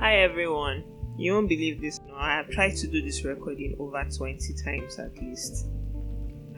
[0.00, 0.82] Hi everyone.
[1.18, 2.00] You won't believe this.
[2.08, 5.66] No, I have tried to do this recording over 20 times at least.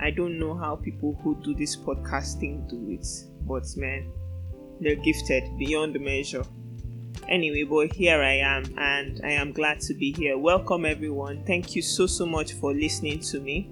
[0.00, 3.04] I don't know how people who do this podcasting do it,
[3.40, 4.12] but man,
[4.80, 6.44] they're gifted beyond measure.
[7.28, 10.38] Anyway, boy, here I am, and I am glad to be here.
[10.38, 11.42] Welcome, everyone.
[11.44, 13.68] Thank you so so much for listening to me.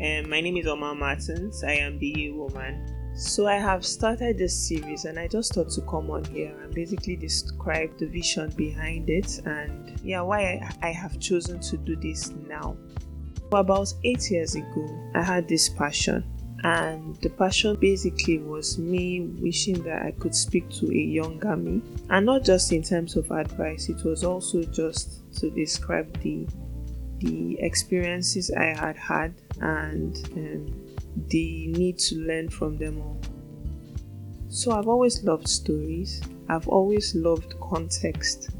[0.00, 1.64] Um, my name is Omar Martins.
[1.64, 2.91] I am the woman.
[3.14, 6.74] So I have started this series, and I just thought to come on here and
[6.74, 12.30] basically describe the vision behind it, and yeah, why I, have chosen to do this
[12.48, 12.76] now.
[13.52, 16.24] About eight years ago, I had this passion
[16.64, 21.82] and the passion basically was me wishing that I could speak to a younger me,
[22.08, 23.88] and not just in terms of advice.
[23.88, 26.46] It was also just to describe the
[27.18, 30.81] the experiences I had had and um,
[31.28, 33.20] the need to learn from them all.
[34.48, 36.20] So I've always loved stories.
[36.48, 38.50] I've always loved context.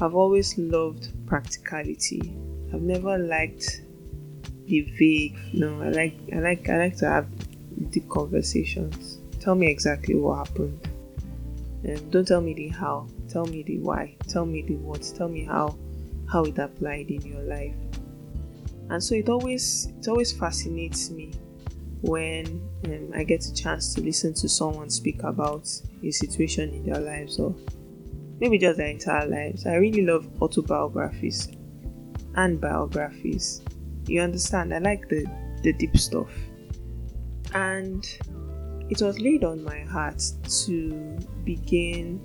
[0.00, 2.36] I've always loved practicality.
[2.72, 3.82] I've never liked
[4.66, 5.38] the vague.
[5.52, 7.28] No, I like I like I like to have
[7.90, 9.18] deep conversations.
[9.40, 10.88] Tell me exactly what happened.
[11.84, 13.06] And don't tell me the how.
[13.28, 14.16] Tell me the why.
[14.28, 15.02] Tell me the what.
[15.16, 15.76] Tell me how
[16.30, 17.74] how it applied in your life.
[18.90, 21.32] And so it always it always fascinates me
[22.02, 22.46] when
[22.84, 25.68] um, I get a chance to listen to someone speak about
[26.02, 27.54] a situation in their lives or
[28.40, 29.66] maybe just their entire lives.
[29.66, 31.48] I really love autobiographies
[32.34, 33.62] and biographies
[34.06, 34.74] you understand?
[34.74, 35.26] I like the,
[35.62, 36.30] the deep stuff.
[37.54, 38.04] And
[38.90, 40.22] it was laid on my heart
[40.66, 42.20] to begin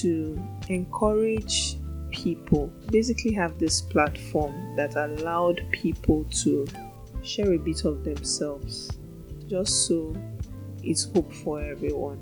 [0.00, 1.76] to encourage
[2.10, 6.66] people, basically, have this platform that allowed people to
[7.22, 8.90] share a bit of themselves,
[9.54, 10.12] just so
[10.82, 12.18] it's hope for everyone.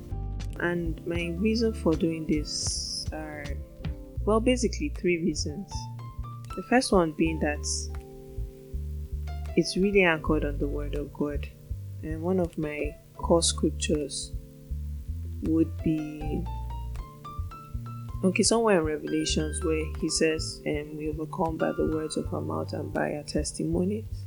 [0.61, 3.47] And my reason for doing this are,
[4.27, 5.73] well, basically, three reasons.
[6.57, 7.65] The first one being that
[9.57, 11.49] it's really anchored on the Word of God.
[12.03, 14.35] And one of my core scriptures
[15.45, 16.45] would be
[18.25, 22.33] okay, somewhere in Revelations where he says, and um, we overcome by the words of
[22.35, 24.27] our mouth and by our testimonies.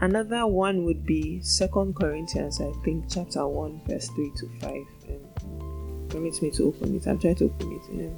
[0.00, 4.72] Another one would be Second Corinthians, I think, chapter 1, verse 3 to 5.
[4.72, 7.06] Um, permit me to open it.
[7.08, 8.06] I'm trying to open it.
[8.06, 8.16] Um,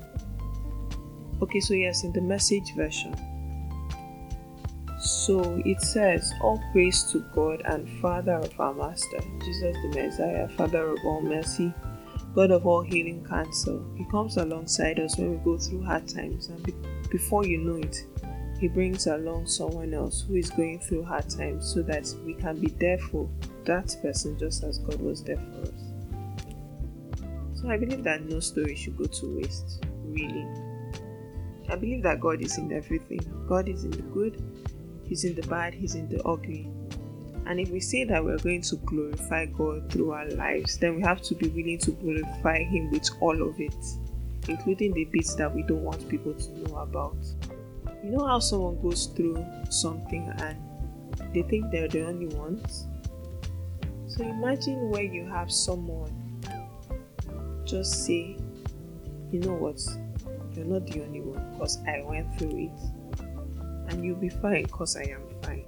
[1.42, 3.14] okay, so yes, in the message version,
[5.00, 10.48] so it says, All praise to God and Father of our Master, Jesus the Messiah,
[10.50, 11.72] Father of all mercy,
[12.34, 13.82] God of all healing counsel.
[13.96, 16.74] He comes alongside us when we go through hard times, and be-
[17.10, 18.04] before you know it,
[18.60, 22.60] He brings along someone else who is going through hard times so that we can
[22.60, 23.26] be there for
[23.64, 25.90] that person just as God was there for us.
[27.54, 30.46] So I believe that no story should go to waste, really.
[31.70, 33.20] I believe that God is in everything.
[33.48, 34.42] God is in the good,
[35.04, 36.70] He's in the bad, He's in the ugly.
[37.46, 41.02] And if we say that we're going to glorify God through our lives, then we
[41.02, 43.74] have to be willing to glorify Him with all of it,
[44.48, 47.16] including the bits that we don't want people to know about.
[48.02, 50.56] You know how someone goes through something and
[51.34, 52.86] they think they're the only ones?
[54.06, 56.10] So imagine where you have someone
[57.64, 58.36] just say,
[59.30, 59.80] you know what,
[60.54, 62.80] you're not the only one because I went through it
[63.88, 65.64] and you'll be fine because I am fine.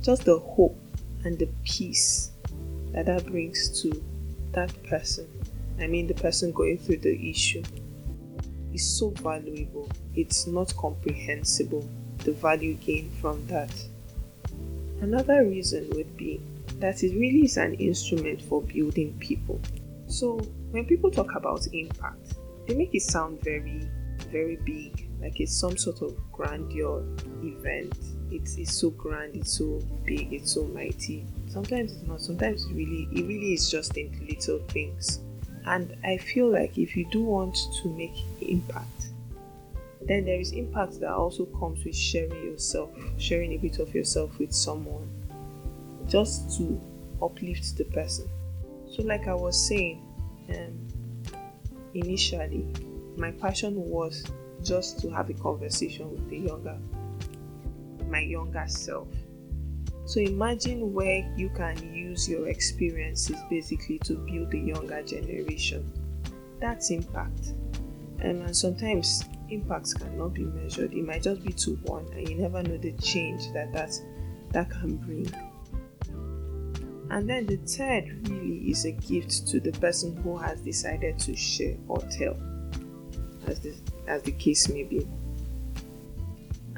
[0.00, 0.78] Just the hope
[1.24, 2.30] and the peace
[2.92, 4.02] that that brings to
[4.52, 5.28] that person,
[5.80, 7.62] I mean, the person going through the issue,
[8.76, 9.88] is so valuable.
[10.14, 11.88] It's not comprehensible,
[12.18, 13.72] the value gained from that.
[15.00, 16.40] Another reason would be
[16.78, 19.60] that it really is an instrument for building people.
[20.06, 20.36] So,
[20.70, 22.34] when people talk about impact,
[22.66, 23.88] they make it sound very,
[24.30, 27.02] very big like it's some sort of grandeur
[27.42, 27.96] event.
[28.30, 31.24] It's, it's so grand, it's so big, it's so mighty.
[31.48, 32.20] Sometimes it's not.
[32.20, 35.20] Sometimes it really, it really is just in little things.
[35.66, 39.10] And I feel like if you do want to make impact,
[40.02, 44.38] then there is impact that also comes with sharing yourself, sharing a bit of yourself
[44.38, 45.08] with someone,
[46.08, 46.80] just to
[47.20, 48.28] uplift the person.
[48.90, 50.00] So, like I was saying,
[50.50, 50.78] um,
[51.94, 52.64] initially,
[53.16, 54.24] my passion was
[54.62, 56.78] just to have a conversation with the younger,
[58.08, 59.08] my younger self.
[60.06, 65.92] So imagine where you can use your experiences basically to build the younger generation.
[66.60, 67.54] That's impact.
[68.22, 70.92] Um, and sometimes impacts cannot be measured.
[70.94, 73.92] It might just be to one, and you never know the change that that,
[74.52, 75.30] that can bring.
[77.10, 81.36] And then the third really is a gift to the person who has decided to
[81.36, 82.36] share or tell.
[83.46, 83.74] as the
[84.06, 85.06] as the case may be.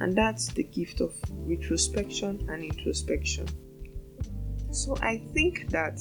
[0.01, 3.47] And that's the gift of retrospection and introspection.
[4.71, 5.99] So I think that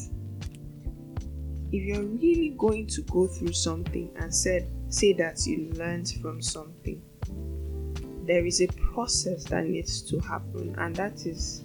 [1.72, 6.42] if you're really going to go through something and said say that you learned from
[6.42, 7.02] something,
[8.26, 11.64] there is a process that needs to happen, and that is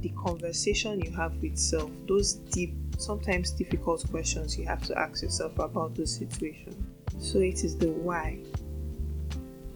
[0.00, 5.22] the conversation you have with self, those deep, sometimes difficult questions you have to ask
[5.22, 6.76] yourself about those situations.
[7.18, 8.38] So it is the why.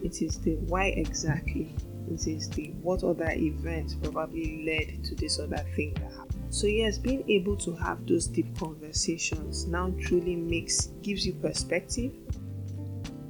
[0.03, 1.75] It is the why exactly.
[2.09, 6.45] It is the what other event probably led to this other thing that happened.
[6.49, 12.13] So yes, being able to have those deep conversations now truly makes gives you perspective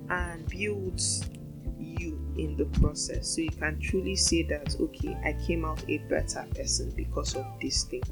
[0.09, 1.27] and builds
[1.79, 3.27] you in the process.
[3.27, 7.45] So you can truly say that okay, I came out a better person because of
[7.61, 8.03] this thing.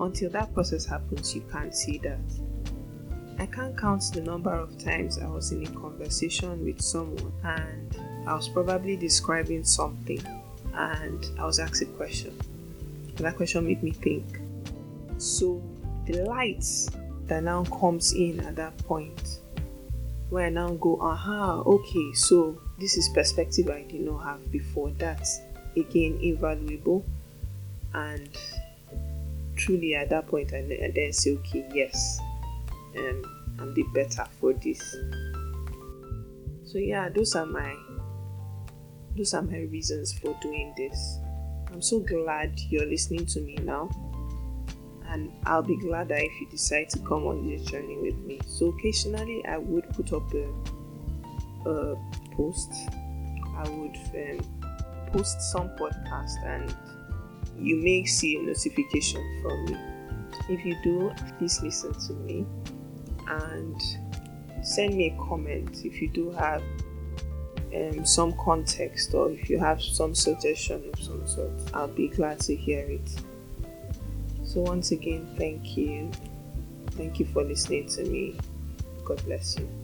[0.00, 2.20] Until that process happens, you can't see that.
[3.40, 8.17] I can't count the number of times I was in a conversation with someone and
[8.28, 10.22] I was probably describing something
[10.74, 12.38] and I was asked a question
[13.18, 14.24] And that question made me think.
[15.18, 15.60] So
[16.06, 16.64] the light
[17.26, 19.40] that now comes in at that point,
[20.30, 24.90] where I now go, aha, okay, so this is perspective I did not have before.
[24.98, 25.40] That's
[25.76, 27.04] again invaluable,
[27.92, 28.28] and
[29.56, 30.62] truly at that point, I,
[30.94, 32.20] then say, okay, yes,
[32.96, 34.96] um, I'm the better for this.
[36.64, 37.74] So yeah, those are my
[39.18, 41.18] those are my reasons for doing this.
[41.72, 43.90] I'm so glad you're listening to me now.
[45.08, 48.38] And I'll be glad if you decide to come on this journey with me.
[48.46, 51.96] So occasionally I would put up a, a
[52.32, 52.72] post.
[53.56, 56.74] I would um, post some podcast and
[57.58, 59.76] you may see a notification from me.
[60.48, 62.46] If you do, please listen to me
[63.26, 63.82] and
[64.62, 66.62] send me a comment if you do have
[67.74, 72.40] um, some context or if you have some suggestion of some sort, I'll be glad
[72.40, 73.10] to hear it.
[74.44, 76.10] So, once again, thank you.
[76.92, 78.36] Thank you for listening to me.
[79.04, 79.77] God bless you.